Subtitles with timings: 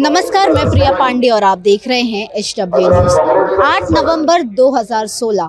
[0.00, 5.48] नमस्कार, मैं प्रिया पांडे और आप देख रहे हैं एच डब्ल्यू न्यूज़ आठ नवंबर 2016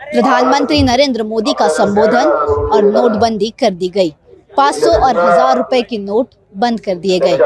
[0.00, 2.28] प्रधानमंत्री नरेंद्र मोदी का संबोधन
[2.72, 4.12] और नोटबंदी कर दी गई।
[4.58, 7.38] 500 और हज़ार रुपए के नोट बंद कर दिए गए।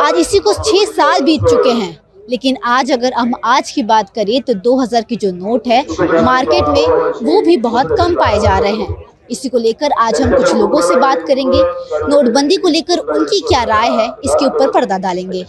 [0.00, 1.98] आज इसी को छह साल बीत चुके हैं,
[2.30, 5.84] लेकिन आज अगर हम आज की बात करें तो 2000 की जो नोट है,
[6.22, 6.86] मार्केट में
[7.22, 10.80] वो भी बहुत कम पाए जा रहे हैं। इसी को लेकर आज हम कुछ लोगों
[10.82, 11.62] से बात करेंगे।
[12.08, 15.44] नोटबंदी को लेकर उनकी क्या राय है, इसके ऊपर पर्दा डालेंगे।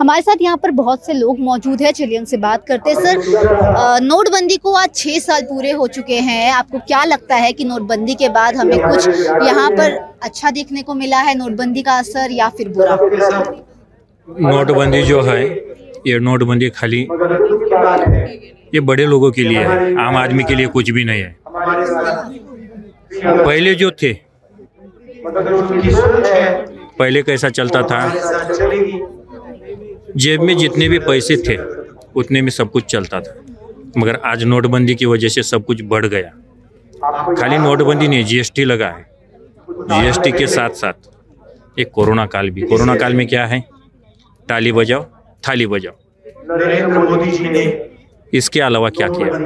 [0.00, 4.00] हमारे साथ यहाँ पर बहुत से लोग मौजूद हैं, चलिए उनसे बात करते हैं। सर
[4.02, 8.14] नोटबंदी को आज छः साल पूरे हो चुके हैं। आपको क्या लगता है कि नोटबंदी
[8.14, 12.48] के बाद हमें कुछ यहाँ पर अच्छा देखने को मिला है, नोटबंदी का असर या
[12.48, 12.96] फिर बुरा?
[14.28, 15.42] नोटबंदी जो है,
[16.06, 17.00] ये नोटबंदी खाली
[18.74, 21.36] ये बड़े लोगों के लिए है, आम आदमी के लिए कुछ भी नहीं है।
[23.24, 24.26] पहले जो थे
[26.98, 28.14] पहले कैसा चलता था?
[30.16, 31.56] जेब में जितने भी पैसे थे
[32.16, 33.44] उतने में सब कुछ चलता था।
[33.98, 38.88] मगर आज नोटबंदी की वजह से सब कुछ बढ़ गया। खाली नोटबंदी नहीं जीएसटी लगा
[38.88, 39.10] है।
[39.70, 40.92] जीएसटी के साथ साथ
[41.78, 43.64] एक कोरोना काल भी। कोरोना काल में क्या है?
[44.48, 45.06] ताली बजाओ
[45.48, 45.94] थाली बजाओ।
[46.50, 47.88] नरेंद्र मोदी जी ने
[48.32, 49.28] इसके अलावा क्या किया?
[49.28, 49.38] किया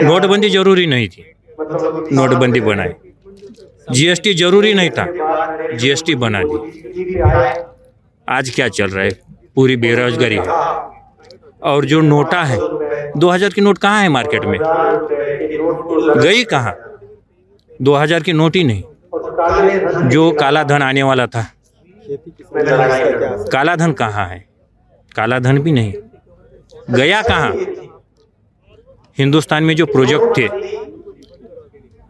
[0.00, 2.92] नोटबंदी ज़रूरी नहीं थी। नोटबंदी बनाई।
[3.92, 5.06] जीएसटी ज़रूरी नहीं था।
[5.76, 7.20] जीएसटी बना दी।
[8.28, 9.10] आज क्या चल रहा है?
[9.56, 10.48] पूरी बेरोजगारी है।
[11.62, 12.58] और जो नोटा है
[13.16, 14.58] 2000 की नोट कहाँ है मार्केट में?
[16.22, 16.76] गई कहाँ?
[17.82, 18.82] 2000 की नोट ही नहीं।
[20.08, 21.46] जो काला धन आने वाला था।
[23.52, 24.44] काला धन कहाँ है?
[25.16, 25.92] काला धन भी नहीं।
[26.90, 27.52] गया कहाँ?
[29.18, 30.46] हिंदुस्तान में जो प्रोजेक्ट थे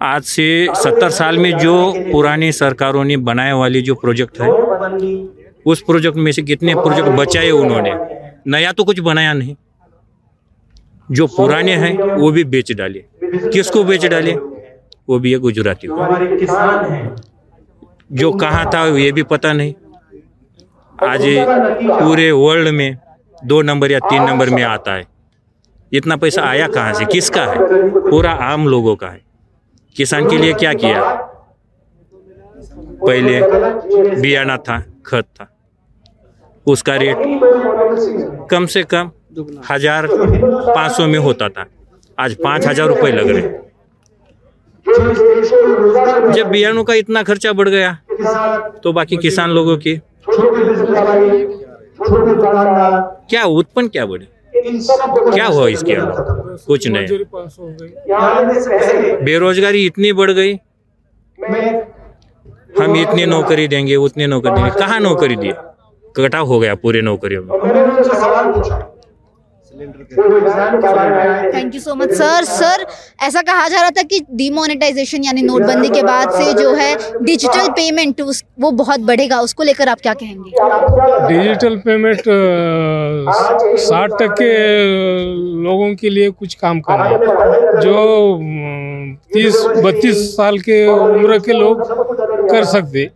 [0.04, 4.48] आज से सत्तर साल में जो पुरानी सरकारों ने बनाए वाली जो प्रोजेक्ट है,
[5.66, 7.92] उस प्रोजेक्ट में से कितने प्रोजेक्ट बचाए उन्होंने?
[8.46, 9.56] नया तो कुछ बनाया नहीं।
[11.10, 14.32] जो पुराने हैं, वो भी बेच डाले। किसको बेच डाले?
[15.08, 15.88] वो भी है गुजराती
[18.12, 19.74] जो कहाँ था, ये भी पता नहीं।
[21.08, 21.20] आज
[21.80, 22.98] पूरे वर्ल्ड में
[23.44, 25.04] दो नंबर या तीन नंबर में आता है।
[25.92, 27.04] इतना पैसा आया कहाँ से?
[27.04, 27.58] किसका है?
[28.10, 29.33] पूरा आम लोगों का है।
[29.96, 31.02] किसान के लिए क्या किया?
[33.00, 33.40] पहले
[34.20, 35.46] बियाना था, खत था।
[36.66, 37.16] उसका रेट
[38.50, 39.10] कम से कम
[39.70, 41.64] हज़ार पाँच सौ में होता था।
[42.18, 43.62] आज पाँच हज़ार रुपये लग रहे
[46.32, 47.92] जब बियानों का इतना खर्चा बढ़ गया
[48.84, 50.00] तो बाकी किसान लोगों की
[53.28, 54.26] क्या उत्पन्न क्या बढ़े?
[54.64, 57.06] क्या हुआ इसके अंदर कुछ नहीं।
[59.24, 60.52] बेरोजगारी इतनी बढ़ गई।
[62.78, 65.52] हम इतनी नौकरी देंगे उतनी नौकरी देंगे। कहाँ नौकरी दी
[66.16, 67.50] कटाव हो गया पूरे नौकरियों में।
[71.54, 72.84] Thank you so much sir sir
[73.22, 76.90] ऐसा कहा जा रहा था कि डिमोनेटाइजेशन यानी नोटबंदी के बाद से जो है
[77.22, 80.50] डिजिटल पेमेंट उस वो बहुत बढ़ेगा। उसको लेकर आप क्या कहेंगे?
[81.28, 82.22] डिजिटल पेमेंट
[83.80, 84.52] साठ टक्के
[85.64, 87.16] लोगों के लिए कुछ काम कर रहा है।
[87.80, 87.96] जो
[89.34, 91.82] तीस बत्तीस साल के उम्र के लोग
[92.50, 93.10] कर सकते।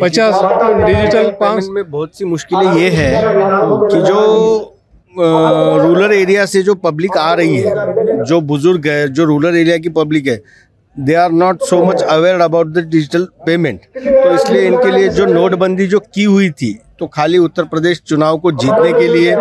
[0.00, 0.34] पचास
[0.76, 4.16] डिजिटल पाँच में बहुत सी मुश्किलें ये है कि जो
[5.18, 9.88] रूरल एरिया से जो पब्लिक आ रही है जो बुज़ुर्ग है जो रूरल एरिया की
[9.88, 10.42] पब्लिक है
[10.98, 15.26] they are not so much aware about the digital payment तो इसलिए इनके लिए जो
[15.26, 19.36] नोटबंदी जो की हुई थी तो खाली उत्तर प्रदेश चुनाव को जीतने के लिए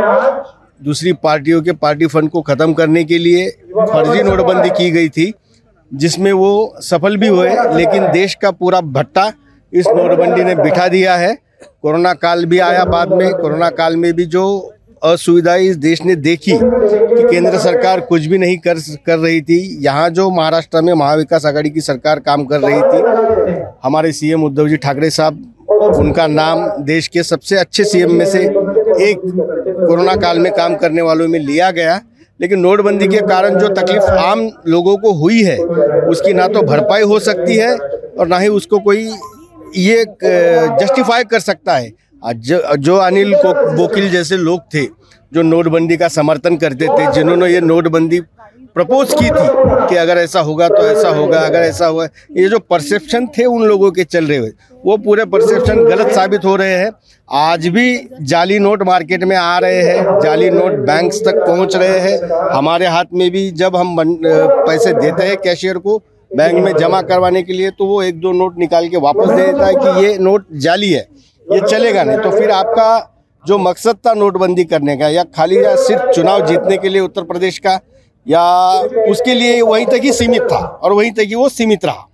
[0.84, 3.50] दूसरी पार्टियों के पार्टी फंड को ख़त्म करने के लिए
[3.80, 5.34] फर्जी नोटबंदी की गई थी
[5.94, 9.32] जिसमें वो सफल भी हुए लेकिन देश का पूरा भट्टा
[9.74, 11.38] इस नोटबंदी ने बिठा दिया है।
[11.82, 16.16] कोरोना काल भी आया बाद में कोरोना काल में भी जो असुविधाएँ इस देश ने
[16.18, 20.94] देखी कि केंद्र सरकार कुछ भी नहीं कर कर रही थी। यहाँ जो महाराष्ट्र में
[20.94, 25.44] महाविकास आघाड़ी की सरकार काम कर रही थी, हमारे सीएम उद्धव जी ठाकरे साहब,
[25.96, 29.22] उनका नाम देश के सबसे अच्छे सीएम में से एक
[29.80, 32.00] कोरोना काल में काम करने वालों में लिया गया।
[32.40, 37.02] लेकिन नोटबंदी के कारण जो तकलीफ़ आम लोगों को हुई है, उसकी ना तो भरपाई
[37.04, 39.06] हो सकती है और ना ही उसको कोई
[39.78, 41.92] ये जस्टिफाई कर सकता है।
[42.26, 44.86] जो, जो अनिल को बोकिल जैसे लोग थे
[45.34, 48.20] जो नोटबंदी का समर्थन करते थे जिन्होंने ये नोटबंदी
[48.76, 52.08] प्रपोज की थी कि अगर ऐसा होगा तो ऐसा होगा अगर ऐसा होगा
[52.38, 54.52] ये जो परसेप्शन थे उन लोगों के चल रहे हुए
[54.86, 56.92] वो पूरे परसेप्शन गलत साबित हो रहे हैं।
[57.30, 57.86] आज भी
[58.24, 62.18] जाली नोट मार्केट में आ रहे हैं जाली नोट बैंक्स तक पहुँच रहे हैं।
[62.52, 65.98] हमारे हाथ में भी जब हम पैसे देते हैं कैशियर को
[66.32, 69.46] बैंक में जमा करवाने के लिए तो वो एक दो नोट निकाल के वापस दे
[69.46, 71.08] देता है कि ये नोट जाली है।
[71.46, 72.88] ये चलेगा नहीं तो फिर आपका
[73.44, 77.24] जो मकसद था नोटबंदी करने का, या खाली या सिर्फ़ चुनाव जीतने के लिए उत्तर
[77.24, 77.80] प्रदेश का,
[78.26, 78.44] या
[79.10, 82.08] उसके लिए वहीं तक ही सीमित था, और वहीं तक ही वो सीमित रहा।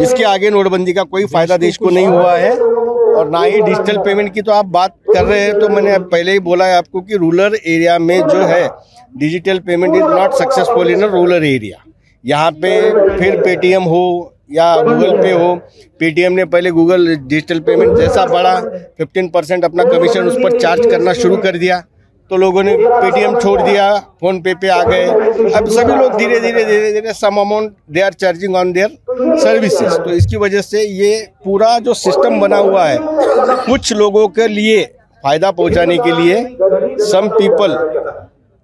[0.00, 3.98] इसके आगे नोटबंदी का कोई फ़ायदा देश को नहीं हुआ है, और ना ही डिजिटल
[3.98, 7.00] पेमेंट की तो आप बात कर रहे हैं तो मैंने पहले ही बोला है आपको
[7.00, 8.68] कि रूरल एरिया में जो है,
[9.18, 11.84] digital payment is not successful in rural area.
[12.24, 12.78] यहाँ पे
[13.18, 14.02] फिर पेटीएम हो
[14.50, 15.54] या गूगल पे हो
[16.00, 18.54] पेटीएम ने पहले गूगल डिजिटल पेमेंट जैसा बढ़ा
[19.00, 21.82] 15 परसेंट अपना कमीशन उस पर चार्ज करना शुरू कर दिया।
[22.30, 25.04] तो लोगों ने पेटीएम छोड़ दिया फ़ोन पे पे आ गए।
[25.50, 28.96] अब सभी लोग धीरे धीरे धीरे धीरे some amount they are charging on their
[29.38, 34.48] services तो इसकी वजह से ये पूरा जो सिस्टम बना हुआ है, कुछ लोगों के
[34.48, 34.84] लिए
[35.24, 36.36] फ़ायदा पहुँचाने के लिए
[37.06, 37.76] सम पीपल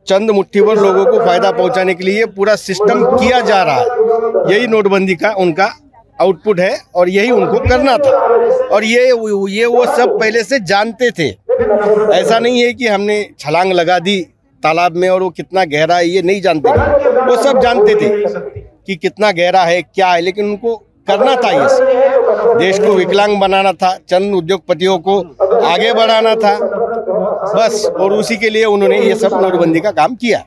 [0.09, 4.53] चंद मुट्ठी भर लोगों को फ़ायदा पहुँचाने के लिए पूरा सिस्टम किया जा रहा है।
[4.53, 5.65] यही नोटबंदी का उनका
[6.19, 8.11] आउटपुट है और यही उनको करना था।
[8.67, 9.05] और ये
[9.51, 11.29] ये वो सब पहले से जानते थे।
[12.15, 14.21] ऐसा नहीं है कि हमने छलांग लगा दी
[14.63, 18.09] तालाब में और वो कितना गहरा है, ये नहीं जानते थे। वो सब जानते थे
[18.87, 20.77] कि कितना गहरा है, क्या है, लेकिन उनको
[21.09, 22.16] करना था ये सब।
[22.59, 25.19] देश को विकलांग बनाना था, चंद उद्योगपतियों को
[25.67, 26.59] आगे बढ़ाना था,
[27.55, 30.43] बस, और उसी के लिए उन्होंने ये सब नोटबंदी का काम किया।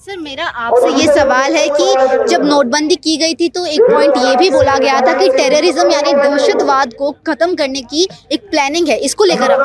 [0.00, 4.16] सर मेरा आपसे ये सवाल है कि जब नोटबंदी की गई थी तो एक पॉइंट
[4.18, 8.88] ये भी बोला गया था कि टेररिज्म यानी दहशतवाद को खत्म करने की एक प्लानिंग
[8.88, 9.60] है। इसको लेकर आप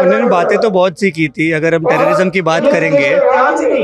[0.00, 3.10] उन्होंने बातें तो बहुत सी की थी। अगर हम टेररिज्म की बात करेंगे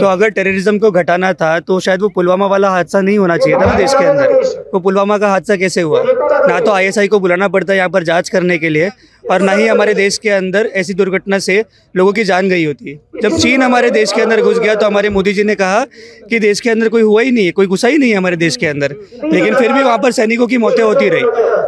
[0.00, 3.60] तो अगर टेररिज्म को घटाना था तो शायद वो पुलवामा वाला हादसा नहीं होना चाहिए
[3.60, 6.02] था ना देश के अंदर। वो पुलवामा का हादसा कैसे हुआ?
[6.02, 8.90] ना तो आईएसआई को बुलाना पड़ता है यहाँ पर जाँच करने के लिए
[9.30, 12.90] और ना ही हमारे देश के अंदर ऐसी दुर्घटना से लोगों की जान गई होती।
[12.90, 15.84] है जब चीन हमारे देश के अंदर घुस गया तो हमारे मोदी जी ने कहा
[16.30, 18.36] कि देश के अंदर कोई हुआ ही नहीं है, कोई घुसा ही नहीं है हमारे
[18.36, 18.94] देश के अंदर।
[19.24, 21.22] लेकिन फिर भी वहाँ पर सैनिकों की मौतें होती रही।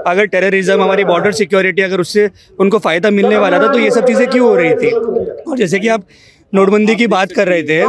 [0.06, 2.28] अगर टेररिज्म हमारी बॉर्डर सिक्योरिटी अगर उससे
[2.60, 4.90] उनको फ़ायदा मिलने वाला था तो ये सब चीज़ें क्यों हो रही थी?
[4.90, 6.06] और जैसे कि आप
[6.52, 7.80] नोटबंदी की बात कर रहे थे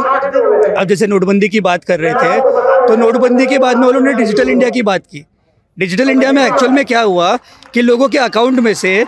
[0.72, 4.48] अब जैसे नोटबंदी की बात कर रहे थे तो नोटबंदी के बाद में उन्होंने डिजिटल
[4.50, 5.24] इंडिया की बात की।
[5.76, 7.36] डिजिटल इंडिया में एक्चुअल में क्या हुआ
[7.74, 9.04] कि लोगों के अकाउंट में से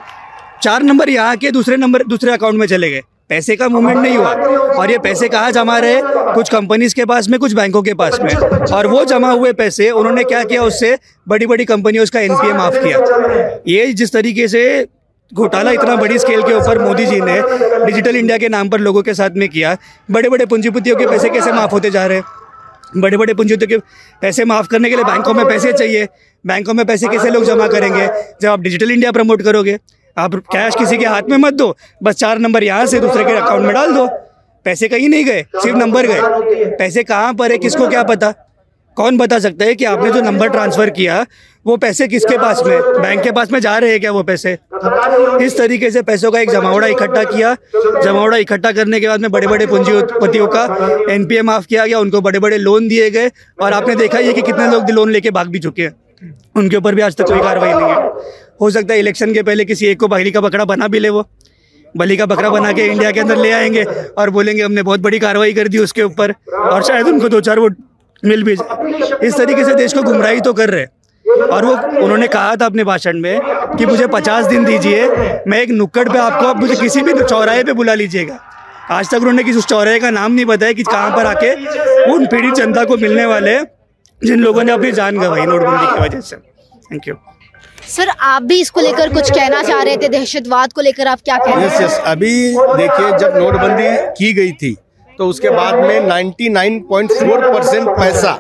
[0.62, 4.16] चार नंबर यहाँ के दूसरे नंबर, दूसरे अकाउंट में चले गए। पैसे का मूवमेंट नहीं
[4.16, 4.32] हुआ।
[4.72, 6.00] और ये पैसे कहाँ जमा रहे?
[6.04, 8.34] कुछ कंपनीज़ के पास में, कुछ बैंकों के पास में।
[8.72, 10.98] और वो जमा हुए पैसे, उन्होंने क्या किया उससे?
[11.28, 12.98] बड़ी बड़ी कंपनियों का एनपीए माफ़ किया।
[13.68, 14.86] ये जिस तरीके से
[15.34, 17.40] घोटाला इतना बड़ी स्केल के ऊपर मोदी जी ने
[17.86, 19.76] डिजिटल इंडिया के नाम पर लोगों के साथ में किया
[20.10, 22.24] बड़े बड़े पूंजीपतियों के पैसे कैसे माफ़ होते जा रहे हैं?
[22.96, 23.86] बड़े बड़े पूंजीपतियों के
[24.22, 26.08] पैसे माफ़ करने के लिए बैंकों में पैसे चाहिए।
[26.46, 28.06] बैंकों में पैसे कैसे लोग जमा करेंगे?
[28.42, 29.78] जब आप डिजिटल इंडिया प्रमोट करोगे
[30.18, 33.32] आप कैश किसी के हाथ में मत दो। बस चार नंबर यहाँ से दूसरे के
[33.32, 34.06] अकाउंट में डाल दो।
[34.66, 38.32] पैसे कहीं नहीं गए, सिर्फ़ नंबर गए। पैसे कहाँ पर है, किसको क्या पता?
[38.96, 41.24] कौन बता सकता है कि आपने जो नंबर ट्रांसफ़र किया,
[41.66, 42.80] वो पैसे किसके पास में?
[42.80, 44.52] बैंक के पास में जा रहे हैं क्या वो पैसे?
[45.44, 47.54] इस तरीके से पैसों का एक जमावड़ा इकट्ठा किया।
[48.02, 50.64] जमावड़ा इकट्ठा करने के बाद में बड़े बड़े पूंजीपतियों का
[51.12, 53.30] एनपीए माफ़ किया गया, उनको बड़े बड़े लोन दिए गए।
[53.62, 55.94] और आपने देखा है कि कितने लोग लोन लेके भाग भी चुके हैं।
[56.56, 59.64] उनके ऊपर भी आज तक कोई कार्रवाई नहीं है। हो सकता है इलेक्शन के पहले
[59.64, 61.26] किसी एक को बकरी का बकरा बना भी ले वो।
[61.96, 65.18] बलि का बकरा बना के इंडिया के अंदर ले आएँगे और बोलेंगे, हमने बहुत बड़ी
[65.18, 67.76] कार्रवाई कर दी उसके ऊपर और शायद उनको दो चार वोट
[68.24, 70.90] मिल भी जाए। इस तरीके से देश को गुमराही तो कर रहे हैं।
[71.26, 71.72] और वो,
[72.04, 73.40] उन्होंने कहा था अपने भाषण में
[73.78, 75.08] कि मुझे पचास दिन दीजिए,
[75.48, 78.38] मैं एक नुक्कड़ पे आपको, आप मुझे किसी भी चौराहे पे बुला लीजिएगा।
[78.90, 81.52] आज तक उन्होंने किसी उस चौराहे का नाम नहीं बताया कि कहाँ पर आके
[82.12, 83.58] उन पीड़ित जनता को मिलने वाले
[84.22, 87.14] जिन लोगों ने अपनी जान गंवाई नोटबंदी की वजह से। थैंक यू
[87.88, 91.36] सर आप भी इसको लेकर कुछ कहना चाह रहे थे दहशतवाद को लेकर आप क्या
[91.36, 93.88] कह रहे यस यस अभी देखिए जब नोटबंदी
[94.18, 94.74] की गई थी
[95.18, 98.38] तो उसके बाद में 99.4 परसेंट पैसा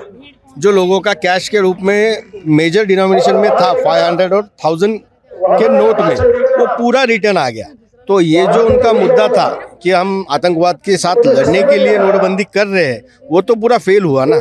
[0.58, 2.22] जो लोगों का कैश के रूप में
[2.56, 4.98] मेजर डिनोमिनेशन में था 500 और 1000
[5.32, 6.14] के नोट में
[6.58, 7.66] वो पूरा रिटर्न आ गया।
[8.08, 9.48] तो ये जो उनका मुद्दा था
[9.82, 13.78] कि हम आतंकवाद के साथ लड़ने के लिए नोटबंदी कर रहे हैं वो तो पूरा
[13.78, 14.36] फेल हुआ ना।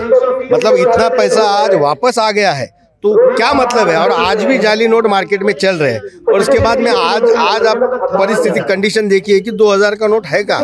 [0.52, 2.70] मतलब इतना पैसा आज वापस आ गया है
[3.06, 3.96] तो क्या मतलब है?
[3.98, 7.24] और आज भी जाली नोट मार्केट में चल रहे हैं। और उसके बाद में आज
[7.40, 7.78] आज आप
[8.14, 10.58] परिस्थिति कंडीशन देखिए कि 2000 का नोट है का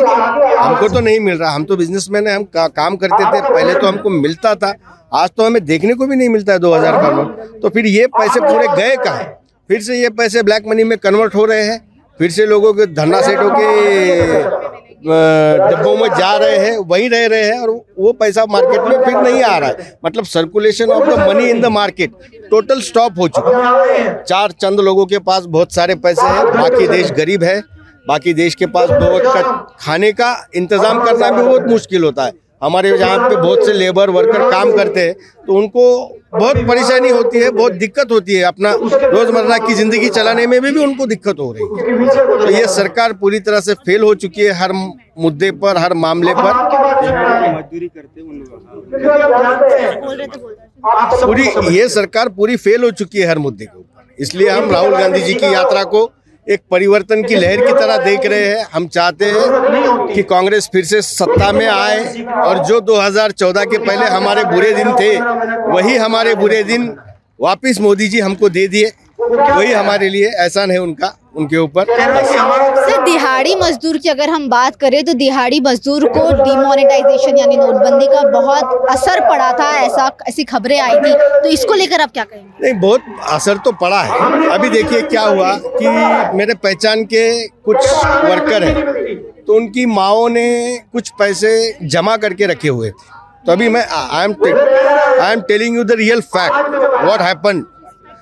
[0.58, 3.74] हमको तो नहीं मिल रहा। हम तो बिजनेसमैन है हम का, काम करते थे। पहले
[3.74, 4.74] तो हमको मिलता था।
[5.14, 8.06] आज तो हमें देखने को भी नहीं मिलता है 2000 का नोट। तो फिर ये
[8.18, 9.22] पैसे पूरे गए कहाँ?
[9.70, 11.80] फिर से ये पैसे ब्लैक मनी में कन्वर्ट हो रहे हैं।
[12.20, 14.71] फिर से लोगों के धरना सेठों के
[15.04, 19.16] डिब्बों में जा रहे हैं, वहीं रह रहे हैं और वो पैसा मार्केट में फिर
[19.22, 22.12] नहीं आ रहा है। मतलब circulation of the money in the market
[22.50, 26.86] total stop हो चुका है। चार चंद लोगों के पास बहुत सारे पैसे हैं, बाकी
[26.88, 27.60] देश गरीब है,
[28.06, 29.42] बाकी देश के पास दो वक्त का
[29.80, 32.32] खाने का इंतज़ाम करना भी बहुत मुश्किल होता है।
[32.62, 35.14] हमारे यहाँ पे बहुत से लेबर वर्कर काम करते हैं
[35.46, 35.84] तो उनको
[36.34, 40.70] बहुत परेशानी होती है बहुत दिक्कत होती है अपना रोज़मर्रा की ज़िंदगी चलाने में भी,
[40.72, 41.68] भी उनको दिक्कत हो रही है।
[42.38, 44.72] तो ये सरकार पूरी तरह से फेल हो चुकी है हर
[45.18, 46.52] मुद्दे पर हर मामले पर।
[47.56, 48.22] मजदूरी करते
[51.24, 54.92] पूरी ये सरकार पूरी फेल हो चुकी है हर मुद्दे के ऊपर। इसलिए हम राहुल
[54.92, 56.10] गांधी जी की यात्रा को
[56.46, 60.84] एक परिवर्तन की लहर की तरह देख रहे हैं। हम चाहते हैं कि कांग्रेस फिर
[60.84, 65.10] से सत्ता में आए और जो 2014 के पहले हमारे बुरे दिन थे,
[65.72, 66.96] वही हमारे बुरे दिन
[67.40, 68.90] वापस मोदी जी हमको दे दिए।
[69.22, 74.76] वही हमारे लिए एहसान है उनका उनके ऊपर। सर दिहाड़ी मजदूर की अगर हम बात
[74.76, 80.44] करें तो दिहाड़ी मजदूर को डिमोनेटाइजेशन यानी नोटबंदी का बहुत असर पड़ा था ऐसा ऐसी
[80.44, 82.48] खबरें आई थी। तो इसको लेकर आप क्या कहेंगे?
[82.62, 85.88] नहीं बहुत असर तो पड़ा है। अभी देखिए क्या हुआ कि
[86.36, 87.86] मेरे पहचान के कुछ
[88.24, 88.74] वर्कर हैं
[89.46, 91.50] तो उनकी माओ ने कुछ पैसे
[91.84, 94.34] जमा करके रखे हुए थे। तो अभी मैं I am
[95.22, 96.74] I am telling you the real fact
[97.04, 97.64] what happen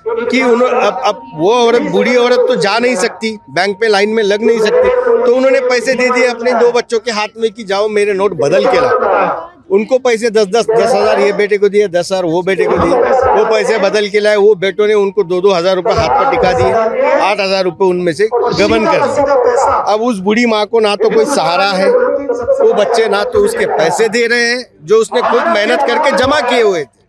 [0.05, 4.09] कि उन्होंने अब अब वो औरत बूढ़ी औरत तो जा नहीं सकती बैंक पे लाइन
[4.09, 4.89] में लग नहीं सकती।
[5.25, 8.33] तो उन्होंने पैसे दे दिए अपने दो बच्चों के हाथ में कि जाओ मेरे नोट
[8.37, 12.25] बदल के लाओ। उनको पैसे दस दस दस हज़ार ये बेटे को दिए, दस हज़ार
[12.25, 12.93] वो बेटे को दिए।
[13.33, 16.31] वो पैसे बदल के लाए, वो बेटों ने उनको दो दो हज़ार रुपये हाथ पर
[16.31, 16.71] टिका दिए,
[17.19, 21.09] आठ हज़ार रुपये उनमें से गबन कर दिए। अब उस बूढ़ी माँ को ना तो
[21.09, 25.41] कोई सहारा है, वो बच्चे ना तो उसके पैसे दे रहे हैं, जो उसने खुद
[25.47, 27.00] मेहनत करके जमा किए हुए थे।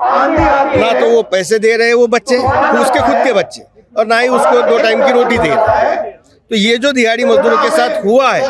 [0.00, 3.62] ना तो वो पैसे दे रहे हैं वो बच्चे उसके खुद के बच्चे,
[3.96, 6.12] और ना ही उसको दो टाइम की रोटी दे रहे
[6.50, 8.40] तो ये जो दिहाड़ी मजदूरों के साथ हुआ है,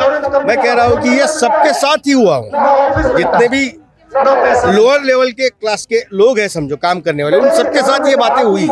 [0.45, 3.65] मैं कह रहा हूँ कि ये सबके साथ ही हुआ हूँ। जितने भी
[4.11, 8.15] लोअर लेवल के क्लास के लोग हैं, समझो, काम करने वाले, उन सबके साथ ये
[8.17, 8.67] बातें हुई।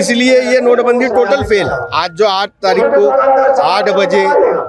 [0.00, 3.08] इसलिए ये नोटबंदी टोटल फेल आज जो आठ तारीख को
[3.62, 4.24] आठ बजे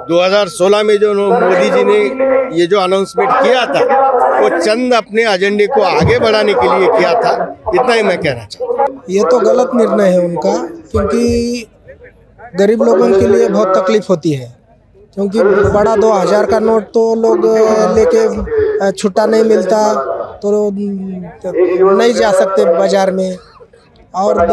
[0.10, 2.00] 2016 में जो मोदी जी ने
[2.58, 3.82] ये जो अनाउंसमेंट किया था,
[4.40, 7.34] वो चंद अपने एजेंडे को आगे बढ़ाने के लिए किया था,
[7.76, 10.56] इतना ही मैं कहना चाहता हूँ ये तो गलत निर्णय है उनका,
[10.92, 11.68] क्योंकि
[12.56, 14.52] गरीब लोगों के लिए बहुत तकलीफ़ होती है,
[15.14, 17.46] क्योंकि बड़ा दो हज़ार का नोट तो लोग
[17.98, 19.82] लेके छुट्टा नहीं मिलता
[20.44, 23.38] तो नहीं जा सकते बाज़ार में,
[24.14, 24.48] और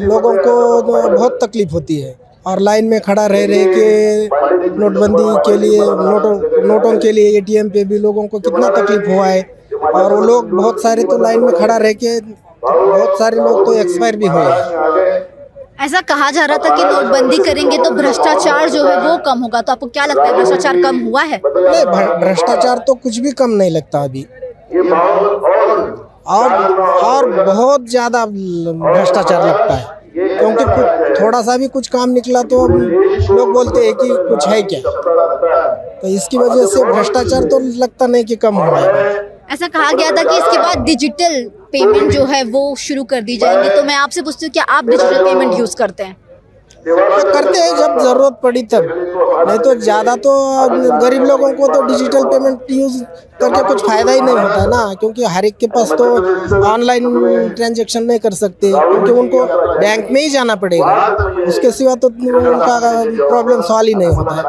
[0.00, 2.14] लोगों को बहुत तकलीफ़ होती है,
[2.46, 6.34] और लाइन में खड़ा रह रहे के नोटबंदी के लिए नोटों
[6.66, 9.42] नोटों के लिए एटीएम पे भी लोगों को कितना तकलीफ़ हुआ है।
[9.84, 12.18] और वो लोग बहुत सारे तो लाइन में खड़ा रह के
[12.62, 15.20] बहुत सारे लोग तो एक्सपायर भी हुए हैं।
[15.80, 19.60] ऐसा कहा जा रहा था कि नोटबंदी करेंगे तो भ्रष्टाचार जो है वो कम होगा।
[19.60, 21.40] तो आपको क्या लगता है भ्रष्टाचार कम हुआ है?
[21.46, 21.84] नहीं
[22.20, 24.26] भ्रष्टाचार तो कुछ भी कम नहीं लगता अभी।
[26.28, 26.52] और
[27.04, 32.62] और बहुत ज़्यादा भ्रष्टाचार लगता है। क्योंकि कुछ थोड़ा सा भी कुछ काम निकला तो
[32.64, 32.72] अब
[33.30, 34.80] लोग बोलते हैं कि कुछ है क्या?
[36.00, 40.10] तो इसकी वजह से भ्रष्टाचार तो लगता नहीं कि कम हुआ है। ऐसा कहा गया
[40.10, 41.42] था कि इसके बाद डिजिटल
[41.72, 44.84] पेमेंट जो है वो शुरू कर दी जाएँगी। तो मैं आपसे पूछती हूँ, क्या आप
[44.86, 46.16] डिजिटल पेमेंट यूज़ करते हैं?
[46.86, 48.84] तो करते हैं जब ज़रूरत पड़ी तब।
[49.48, 50.32] नहीं तो ज़्यादा तो
[51.00, 53.02] गरीब लोगों को तो डिजिटल पेमेंट यूज़
[53.40, 56.04] करके कुछ फ़ायदा ही नहीं होता ना क्योंकि हर एक के पास तो
[56.64, 59.44] ऑनलाइन ट्रांजेक्शन नहीं कर सकते क्योंकि उनको
[59.78, 62.78] बैंक में ही जाना पड़ेगा। उसके सिवा तो उनका
[63.28, 64.42] प्रॉब्लम सॉल्व ही नहीं होता। है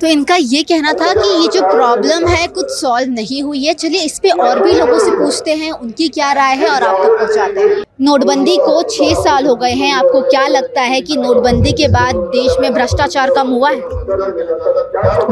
[0.00, 3.74] तो इनका ये कहना था कि ये जो प्रॉब्लम है कुछ सॉल्व नहीं हुई है।
[3.74, 7.04] चलिए इस पे और भी लोगों से पूछते हैं उनकी क्या राय है और आप
[7.04, 11.16] तक पहुँचाते हैं। नोटबंदी को छः साल हो गए हैं आपको क्या लगता है कि
[11.16, 13.80] नोटबंदी के बाद देश में भ्रष्टाचार कम हुआ है?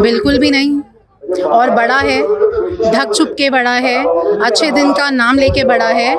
[0.03, 0.81] बिल्कुल भी नहीं।
[1.45, 2.21] और बड़ा है
[2.93, 3.97] ढक छुप के बड़ा है
[4.47, 6.15] अच्छे दिन का नाम लेके बड़ा है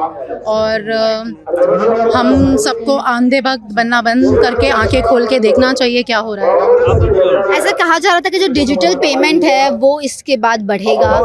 [0.47, 0.91] और
[2.15, 6.45] हम सबको आंधे भक्त बनना बंद करके आँखें खोल के देखना चाहिए क्या हो रहा
[6.45, 11.17] है। ऐसा कहा जा रहा था कि जो डिजिटल पेमेंट है वो इसके बाद बढ़ेगा।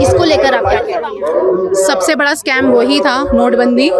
[0.00, 3.90] इसको लेकर आप क्या सबसे बड़ा स्कैम वही था नोटबंदी।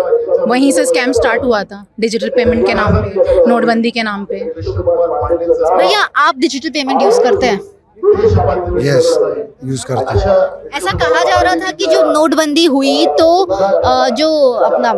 [0.49, 4.37] वहीं से स्कैम स्टार्ट हुआ था डिजिटल पेमेंट के नाम पे नोटबंदी के नाम पे।
[4.37, 7.61] भैया आप डिजिटल पेमेंट यूज़ करते हैं?
[8.83, 9.07] यस
[9.65, 10.27] यूज़ करते हैं।
[10.77, 13.47] ऐसा कहा जा रहा था कि जो नोटबंदी हुई तो
[14.17, 14.29] जो
[14.67, 14.93] अपना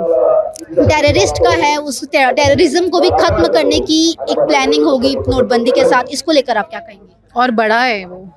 [0.81, 5.85] टेररिस्ट का है उस टेररिज्म को भी खत्म करने की एक प्लानिंग होगी नोटबंदी के
[5.85, 7.15] साथ। इसको लेकर आप क्या कहेंगे?
[7.37, 8.29] और बड़ा है वो।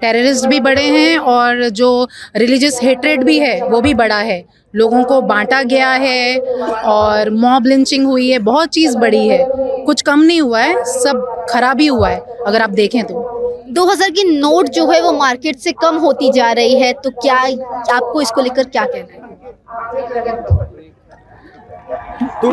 [0.00, 1.88] टेररिस्ट भी बड़े हैं और जो
[2.36, 4.44] रिलीजियस हेट्रेड भी है वो भी बड़ा है।
[4.74, 6.38] लोगों को बांटा गया है
[6.86, 9.44] और मॉब लिंचिंग हुई है बहुत चीज़ बड़ी है।
[9.86, 13.26] कुछ कम नहीं हुआ है सब खराब ही हुआ है अगर आप देखें तो।
[13.74, 17.36] 2000 की नोट जो है वो मार्केट से कम होती जा रही है तो क्या
[17.96, 19.28] आपको इसको लेकर क्या कहना है?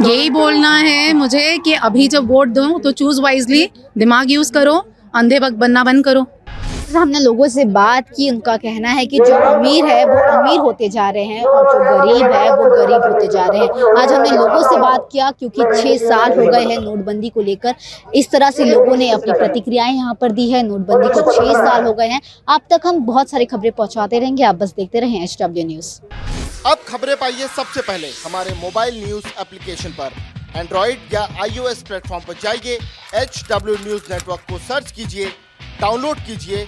[0.02, 4.84] यही बोलना है मुझे कि अभी जब वोट दो तो चूज़ वाइजली दिमाग यूज़ करो
[5.16, 6.26] अंधे वक्त बनना बंद करो।
[6.98, 10.60] जैसा हमने लोगों से बात की, उनका कहना है कि जो अमीर है, वो अमीर
[10.60, 14.14] होते जा रहे हैं और जो गरीब है, वो गरीब होते जा रहे हैं। आज
[14.14, 17.76] हमने लोगों से बात किया, क्योंकि छः साल हो गए हैं नोटबंदी को लेकर।
[18.16, 21.86] इस तरह से लोगों ने अपनी प्रतिक्रियाएँ यहाँ पर दी है, नोटबंदी को छः साल
[21.86, 25.24] हो गए हैं। अब तक हम बहुत सारी खबरें पहुंचाते रहेंगे। आप बस देखते रहें
[25.24, 26.00] एच न्यूज़
[26.66, 30.10] अब खबरें पाइए सबसे पहले हमारे मोबाइल न्यूज़ एप्लीकेशन पर।
[30.56, 32.78] एंड्रॉइड या आईओएस प्लेटफॉर्म पर जाइए
[33.22, 35.26] एच डब्ल्यू न्यूज़ नेटवर्क को सर्च कीजिए,
[35.82, 36.68] डाउनलोड कीजिए